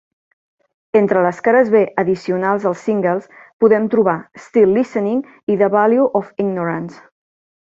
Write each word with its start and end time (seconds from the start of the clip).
Entre 1.01 1.19
les 1.25 1.41
cares 1.47 1.69
B 1.75 1.81
addicionals 2.03 2.65
dels 2.67 2.81
singles, 2.89 3.29
podem 3.65 3.87
trobar 3.97 4.17
"Still 4.47 4.75
Listening" 4.79 5.23
i 5.55 5.59
"The 5.63 5.71
Value 5.77 6.09
of 6.23 6.37
Ignorance". 6.47 7.03